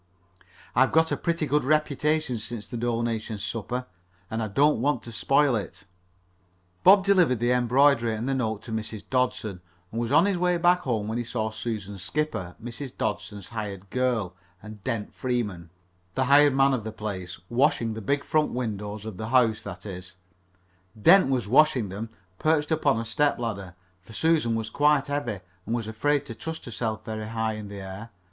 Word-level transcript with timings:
I've 0.75 0.91
got 0.91 1.11
a 1.11 1.15
pretty 1.15 1.45
good 1.45 1.63
reputation 1.63 2.39
since 2.39 2.67
the 2.67 2.75
donation 2.75 3.37
supper, 3.37 3.85
and 4.31 4.41
I 4.41 4.47
don't 4.47 4.81
want 4.81 5.03
to 5.03 5.11
spoil 5.11 5.55
it." 5.55 5.83
Bob 6.83 7.05
delivered 7.05 7.37
the 7.37 7.51
embroidery 7.51 8.15
and 8.15 8.25
note 8.25 8.63
to 8.63 8.71
Mrs. 8.71 9.03
Dodson, 9.11 9.61
and 9.91 10.01
was 10.01 10.11
on 10.11 10.25
his 10.25 10.39
way 10.39 10.57
back 10.57 10.79
home 10.79 11.07
when 11.07 11.19
he 11.19 11.23
saw 11.23 11.51
Susan 11.51 11.99
Skipper, 11.99 12.55
Mrs. 12.59 12.97
Dodson's 12.97 13.49
hired 13.49 13.91
girl, 13.91 14.35
and 14.63 14.83
Dent 14.83 15.13
Freeman, 15.13 15.69
the 16.15 16.25
hired 16.25 16.55
man 16.55 16.73
of 16.73 16.83
the 16.83 16.91
place, 16.91 17.39
washing 17.47 17.93
the 17.93 18.01
big 18.01 18.23
front 18.23 18.49
windows 18.51 19.05
of 19.05 19.17
the 19.17 19.27
house 19.27 19.61
that 19.61 19.85
is, 19.85 20.15
Dent 20.99 21.29
was 21.29 21.47
washing 21.47 21.89
them, 21.89 22.09
perched 22.39 22.71
upon 22.71 22.99
a 22.99 23.05
step 23.05 23.37
ladder, 23.37 23.75
for 24.01 24.13
Susan 24.13 24.55
was 24.55 24.71
quite 24.71 25.05
heavy 25.05 25.41
and 25.67 25.75
was 25.75 25.87
afraid 25.87 26.25
to 26.25 26.33
trust 26.33 26.65
herself 26.65 27.05
very 27.05 27.27
high 27.27 27.53
in 27.53 27.67
the 27.67 27.79
air. 27.81 28.09